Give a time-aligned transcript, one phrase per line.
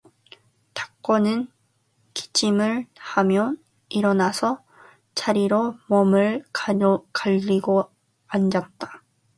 [0.73, 1.47] 덕호는
[2.15, 3.53] 기침을 하며
[3.89, 4.63] 일어나서
[5.13, 7.91] 자리로 몸을 가리고
[8.25, 9.03] 앉았다.